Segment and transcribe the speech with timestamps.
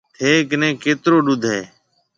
[0.17, 1.61] ٿَي ڪنَي ڪيترو ڏوڌ هيَ؟